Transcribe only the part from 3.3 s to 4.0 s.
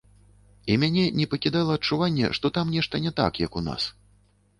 як у нас.